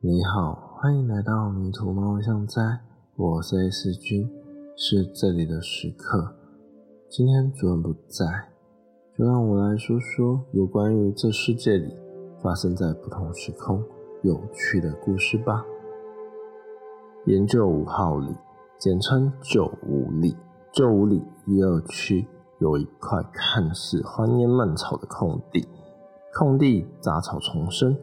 [0.00, 2.62] 你好，欢迎来到迷途猫相哉，
[3.16, 4.30] 我是 S 君，
[4.76, 6.36] 是这里的食客。
[7.10, 8.24] 今天主人不在，
[9.16, 11.96] 就让我来说说有关于这世界里
[12.40, 13.82] 发生在不同时空
[14.22, 15.64] 有趣的故事吧。
[17.26, 18.32] 研究五号里，
[18.78, 20.36] 简称九五里，
[20.72, 22.24] 九五里一二区
[22.60, 25.66] 有一块看似荒烟蔓草的空地，
[26.32, 27.96] 空地杂草丛生。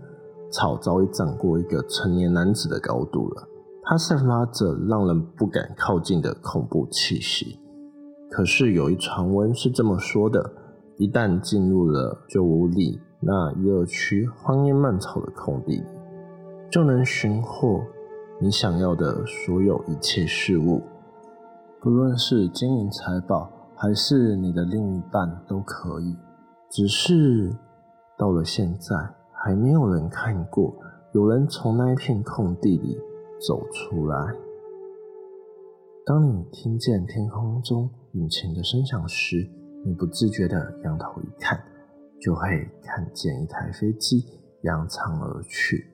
[0.56, 3.46] 草早已长过一个成年男子的高度了，
[3.84, 7.60] 它散发着让人不敢靠近的恐怖气息。
[8.32, 10.50] 可是有一传闻是这么说的：
[10.98, 15.84] 一旦进入了旧屋里那一二区荒烟蔓草的空地，
[16.72, 17.82] 就能寻获
[18.40, 20.82] 你想要的所有一切事物，
[21.82, 26.16] 不论是金银财宝，还是你的另一半都可以。
[26.70, 27.54] 只是
[28.18, 28.96] 到了现在。
[29.46, 30.76] 还没有人看过
[31.14, 33.00] 有人从那一片空地里
[33.40, 34.34] 走出来。
[36.04, 39.48] 当你听见天空中引擎的声响时，
[39.86, 41.64] 你不自觉地仰头一看，
[42.20, 44.26] 就会看见一台飞机
[44.64, 45.86] 扬长而去。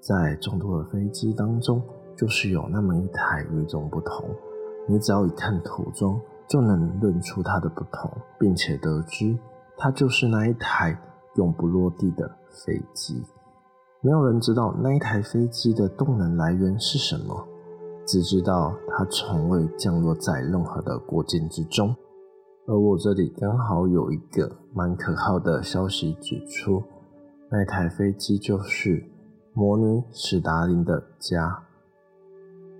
[0.00, 1.82] 在众多的飞机当中，
[2.16, 4.24] 就是有那么一台与众不同。
[4.88, 9.38] 你只要一看涂装，就能认出它的不同，并且得知
[9.76, 10.98] 它就是那一台。
[11.38, 13.22] 永不落地的飞机，
[14.00, 17.46] 没有人知道那一台飞机的动能来源是什么，
[18.04, 21.94] 只知道它从未降落在任何的国境之中。
[22.66, 26.82] 而我这里刚好有一个蛮可靠的消息指出，
[27.52, 29.04] 那台飞机就是
[29.54, 31.62] 魔女史达林的家。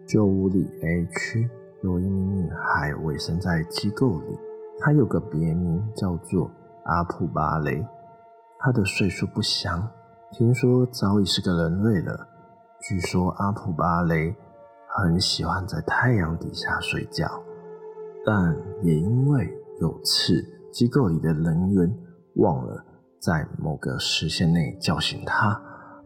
[0.05, 1.49] 旧屋里 A 区
[1.83, 4.37] 有一名女孩委身在机构里，
[4.81, 6.51] 她有个别名叫做
[6.85, 7.87] 阿普巴雷。
[8.61, 9.89] 他的岁数不详，
[10.33, 12.27] 听说早已是个人类了。
[12.81, 14.35] 据说阿普巴雷
[14.89, 17.25] 很喜欢在太阳底下睡觉，
[18.27, 19.49] 但也因为
[19.81, 21.99] 有次机构里的人员
[22.37, 22.85] 忘了
[23.21, 25.61] 在某个时限内叫醒他，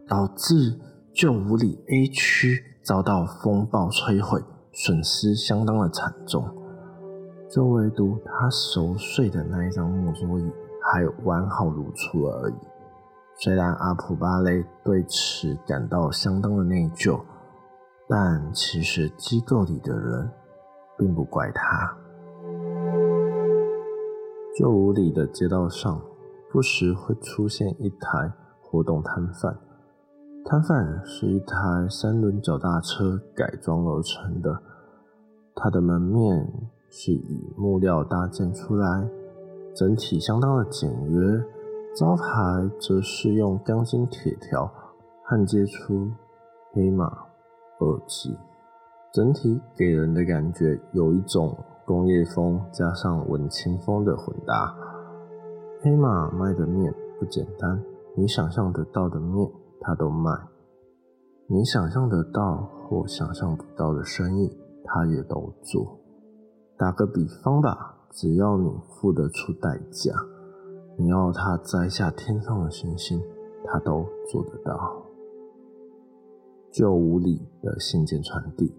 [0.07, 0.79] 导致
[1.11, 4.39] 旧屋里 A 区遭到风暴摧毁，
[4.71, 6.45] 损失相当的惨重。
[7.49, 10.51] 就唯独他熟睡的那一张木桌椅。
[10.93, 12.53] 还完好如初而已。
[13.35, 17.19] 虽然阿普巴雷对此感到相当的内疚，
[18.07, 20.29] 但其实机构里的人
[20.95, 21.97] 并不怪他。
[24.55, 25.99] 旧屋里的街道上，
[26.51, 29.57] 不时会出现一台活动摊贩。
[30.45, 34.61] 摊贩是一台三轮脚踏车改装而成的，
[35.55, 36.47] 它的门面
[36.87, 39.09] 是以木料搭建出来。
[39.75, 41.43] 整体相当的简约，
[41.95, 42.23] 招牌
[42.79, 44.71] 则是用钢筋铁条
[45.23, 46.11] 焊接出
[46.73, 47.05] “黑马”
[47.81, 48.37] 二字，
[49.11, 54.75] 整体给人的感觉有一种工业风加上文青风的混搭。
[55.81, 57.83] 黑马卖的面不简单，
[58.15, 59.51] 你想象得到的面
[59.81, 60.29] 它都卖，
[61.47, 64.55] 你想象得到或想象不到的生意
[64.85, 65.97] 它也都做。
[66.77, 67.97] 打个比方吧。
[68.13, 70.13] 只要你付得出代价，
[70.99, 73.19] 你要他摘下天上的星星，
[73.65, 75.03] 他都做得到。
[76.71, 78.71] 旧屋里的信件传递，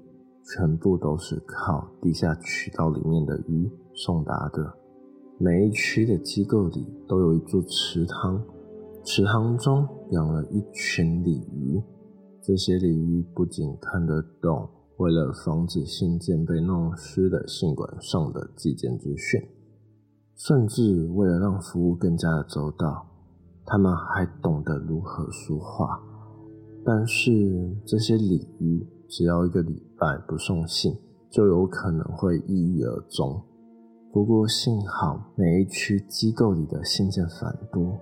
[0.44, 4.72] 全部都是靠地下渠道里面的鱼送达的。
[5.38, 8.40] 每一区的机构里都有一座池塘，
[9.04, 11.82] 池塘中养了一群鲤鱼。
[12.40, 14.68] 这些鲤鱼不仅看得懂。
[14.98, 19.42] 为了防止信件被弄湿的信管上的寄件资讯，
[20.36, 23.04] 甚至为了让服务更加的周到，
[23.66, 26.00] 他们还懂得如何说话。
[26.84, 30.96] 但是这些鲤鱼只要一个礼拜不送信，
[31.28, 33.42] 就有可能会抑郁而终。
[34.12, 37.98] 不过幸好每一区机构里的信件繁多，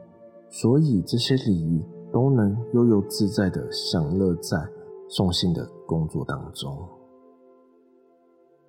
[0.51, 1.83] 所以这些鲤鱼
[2.13, 4.69] 都能悠悠自在的享乐在。
[5.09, 6.89] 送信的工作当中，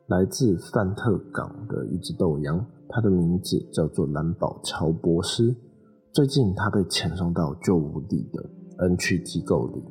[0.07, 5.55] 来自范特港的一只斗羊，它的名字叫做蓝宝乔博斯。
[6.11, 8.43] 最近，它被遣送到旧无地的
[8.79, 9.81] N 区机构里，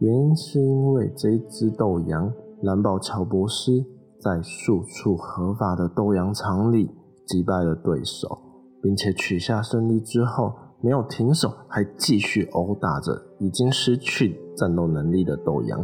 [0.00, 2.32] 原因是因为这一只斗羊
[2.62, 3.84] 蓝宝乔博斯
[4.18, 6.90] 在数处合法的斗羊场里
[7.26, 8.38] 击败了对手，
[8.80, 10.54] 并且取下胜利之后。
[10.80, 15.82] 没有停手，还继续殴打着已经失去战斗能力的斗羊，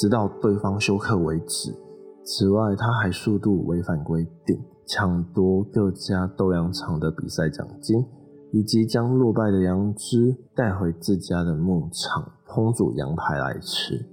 [0.00, 1.76] 直到对方休克为止。
[2.24, 8.02] 此外，他还数度违反规定，抢夺各家斗羊场的比赛奖金，
[8.50, 14.08] 以及将落败的羊只带回自家的牧场烹煮羊排来吃。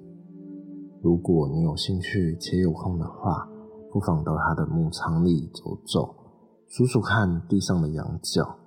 [1.02, 3.48] 如果你有兴趣且有空的话，
[3.90, 6.14] 不妨到他的牧场里走走，
[6.68, 8.58] 数数看地上的羊角。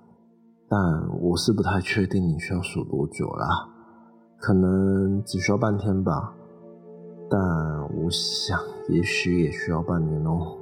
[0.67, 0.79] 但
[1.21, 3.69] 我是不太确定你需要数多久啦，
[4.39, 6.33] 可能只需要半天吧。
[7.31, 7.39] 但
[7.95, 10.57] 我想，也许也需要半年哦。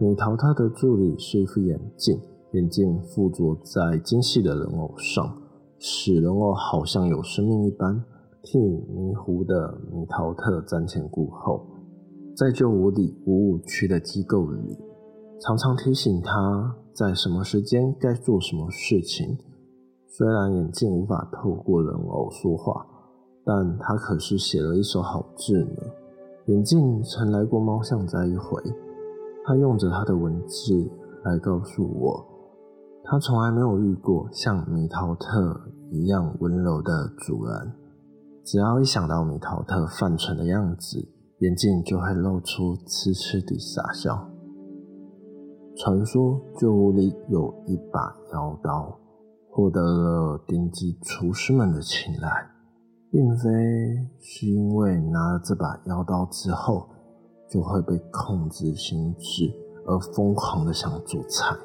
[0.00, 2.20] 米桃特的助理是一副眼镜，
[2.54, 5.40] 眼镜附着在精细的人偶上，
[5.78, 8.04] 使人偶好像有生命一般。
[8.42, 11.64] 替迷糊的米桃特瞻前顾后，
[12.34, 14.76] 在旧五里五五区的机构里，
[15.40, 19.38] 常常提醒他在什么时间该做什么事情。
[20.08, 22.84] 虽然眼镜无法透过人偶说话，
[23.44, 25.82] 但他可是写了一手好字呢。
[26.46, 28.60] 眼镜曾来过猫巷斋一回，
[29.44, 30.90] 他用着他的文字
[31.24, 32.26] 来告诉我，
[33.04, 35.60] 他从来没有遇过像米桃特
[35.90, 37.72] 一样温柔的主人。
[38.42, 41.08] 只要一想到米桃特犯蠢的样子，
[41.38, 44.28] 眼镜就会露出痴痴的傻笑。
[45.76, 48.98] 传说旧屋里有一把妖刀，
[49.50, 52.28] 获得了顶级厨师们的青睐，
[53.10, 53.50] 并非
[54.20, 56.88] 是因为拿了这把妖刀之后
[57.50, 59.52] 就会被控制心智
[59.84, 61.56] 而疯狂的想做菜，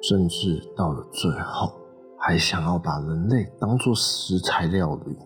[0.00, 1.72] 甚至到了最后
[2.16, 5.16] 还想要把人类当做食材料理。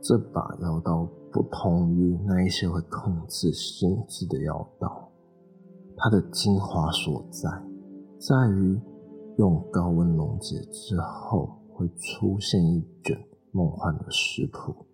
[0.00, 5.10] 这把妖刀不同于那一些会控制心智的妖刀，
[5.96, 7.50] 它的精华所在，
[8.20, 8.80] 在于
[9.38, 13.18] 用高温溶解之后会出现一卷
[13.52, 14.86] 梦幻的食谱。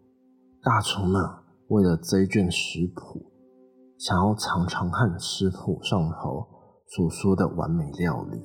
[0.63, 1.23] 大厨们
[1.69, 3.27] 为了这一卷食谱，
[3.99, 6.47] 想要尝尝看食谱上头
[6.87, 8.41] 所说的完美料理，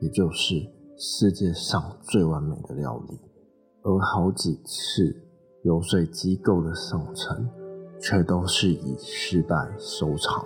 [0.00, 0.54] 也就是
[0.96, 3.18] 世界上最完美的料理，
[3.82, 5.26] 而好几次。
[5.62, 7.46] 游说机构的上层，
[8.00, 10.42] 却都是以失败收场。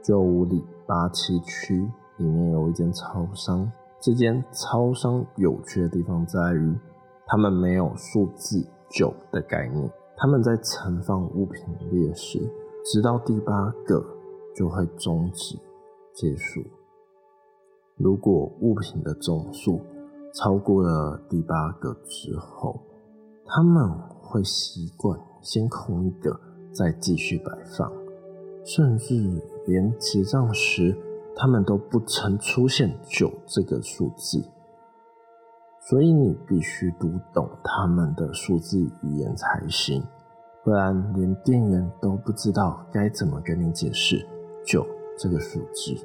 [0.00, 3.68] 旧屋里八七区里面有一间超商，
[4.00, 6.78] 这间超商有趣的地方在于，
[7.30, 9.88] 他们没有数字九的概念。
[10.16, 12.40] 他们在盛放物品列时，
[12.84, 14.04] 直到第八个
[14.54, 15.56] 就会终止
[16.12, 16.60] 结束。
[17.96, 19.80] 如果物品的总数
[20.34, 22.80] 超过了第八个之后，
[23.46, 23.88] 他们
[24.20, 26.38] 会习惯先空一个，
[26.72, 27.92] 再继续摆放，
[28.64, 29.14] 甚至
[29.66, 30.96] 连结账时，
[31.36, 34.42] 他们都不曾出现九这个数字。
[35.90, 40.00] 所以你必须读懂他们的数字语言才行，
[40.62, 44.24] 不然连店员都不知道该怎么跟你解释
[44.64, 44.86] 九
[45.18, 45.96] 这个数字。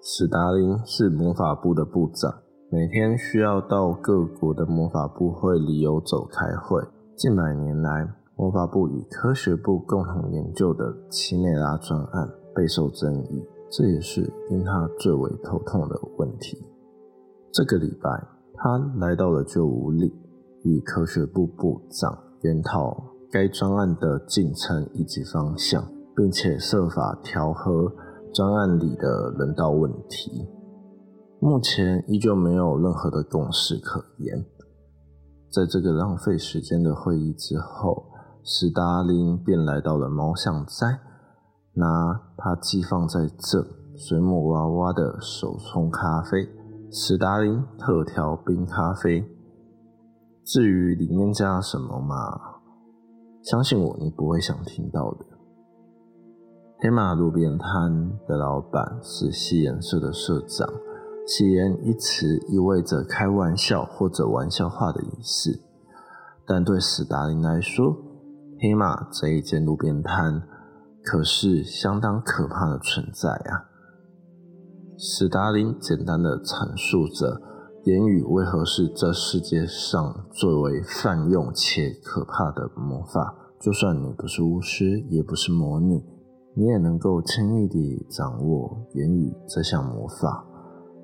[0.00, 2.32] 史达林是魔法部的部长。
[2.70, 6.80] 每天需要到各国的魔法部会里游走开会。
[7.16, 16.64] 近百年来，魔法部与科学部共同研究的奇内拉专案备受争议，这也是令他最为头痛的问题。
[17.54, 18.10] 这个礼拜，
[18.54, 20.12] 他来到了旧屋里，
[20.64, 27.92] 与科学部部长研讨该专案的进程以及方向，并且设法调和
[28.34, 30.48] 专案里的人道问题。
[31.38, 34.44] 目前依旧没有任何的共识可言。
[35.48, 38.06] 在这个浪费时间的会议之后，
[38.42, 40.98] 史达林便来到了猫巷斋，
[41.74, 43.64] 拿他寄放在这
[43.96, 46.48] 水母娃娃的手冲咖啡——
[46.96, 49.28] 史达林特调冰咖啡。
[50.44, 52.60] 至于里面加什么嘛，
[53.42, 55.26] 相信我，你不会想听到的。
[56.78, 60.68] 黑马路边摊的老板是西颜社的社长。
[61.26, 65.64] 喜言一词意味着开玩笑或者玩笑话的意思，
[66.46, 67.96] 但对史达林来说，
[68.60, 70.40] 黑马这一间路边摊
[71.02, 73.73] 可是相当可怕的存在啊！
[74.96, 77.42] 史达林简单的阐述着
[77.82, 83.34] 言语为何是这世界上最为泛用且可怕的魔法。
[83.58, 86.00] 就算你不是巫师，也不是魔女，
[86.54, 90.46] 你也能够轻易地掌握言语这项魔法。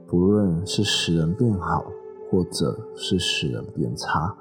[0.06, 1.84] 不论是使人变好，
[2.30, 4.36] 或者是使人变差，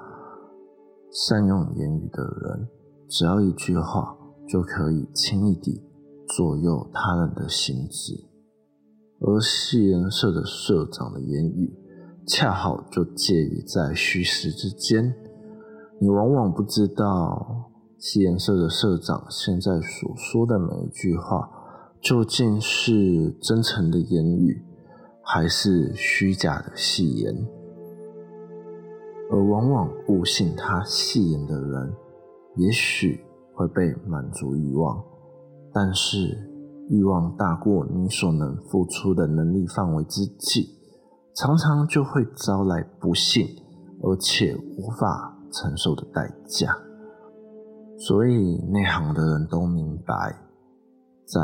[1.10, 2.68] 善用言语的人，
[3.08, 4.16] 只要一句话，
[4.48, 5.82] 就可以轻易地
[6.28, 8.29] 左右他人的心智。
[9.20, 11.72] 而戏言社的社长的言语，
[12.26, 15.14] 恰好就介于在虚实之间。
[16.00, 21.50] 你往往不知道戏言社的社长现在所说的每一句话，
[22.00, 24.64] 究竟是真诚的言语。
[25.22, 27.46] 还是虚假的戏言。
[29.30, 31.92] 而往往误信他戏言的人，
[32.56, 33.20] 也许
[33.54, 35.00] 会被满足欲望，
[35.72, 36.36] 但是
[36.90, 40.68] 欲望大过你所能付出的能力范围之际，
[41.36, 43.46] 常常就会招来不幸，
[44.02, 46.76] 而且无法承受的代价。
[47.96, 50.14] 所以内行的人都明白，
[51.24, 51.40] 在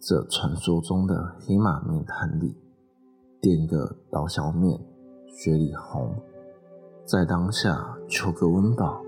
[0.00, 2.56] 这传说中的黑马面摊里，
[3.40, 4.78] 点个刀削面，
[5.26, 6.14] 雪里红。
[7.04, 9.00] 在当下求个温饱，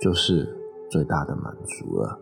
[0.00, 0.56] 就是
[0.90, 2.18] 最大的满足了。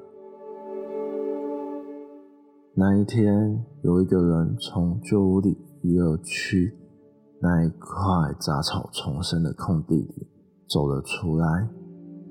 [2.78, 6.76] 那一天，有一个人从旧屋里一二区
[7.40, 7.98] 那一块
[8.38, 10.26] 杂草丛生的空地里
[10.68, 11.70] 走了出来。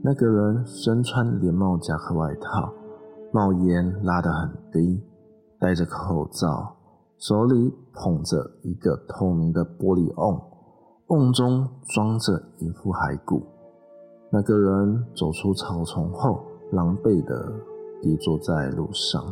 [0.04, 2.72] 那个人身穿连帽夹克外套，
[3.32, 5.02] 帽檐拉得很低，
[5.60, 6.76] 戴着口罩，
[7.18, 10.40] 手里捧着一个透明的玻璃瓮。
[11.08, 13.42] 瓮中装着一副骸骨。
[14.32, 17.52] 那个人走出草丛后，狼狈地
[18.04, 19.24] 跌坐在路上。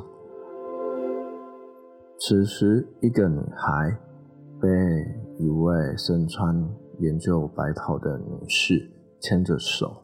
[2.20, 4.00] 此时，一个女孩
[4.62, 4.70] 被
[5.39, 6.55] 一位身穿
[7.00, 8.89] 研究白袍的女士
[9.20, 10.03] 牵着手。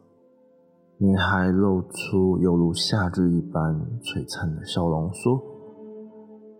[0.98, 5.40] 女孩露出犹如夏日一般璀璨的笑容，说：“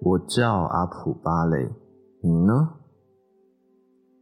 [0.01, 1.69] 我叫阿普巴雷，
[2.23, 2.71] 你呢？”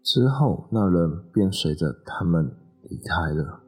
[0.03, 2.51] 之后，那人便随着他们
[2.83, 3.61] 离开了。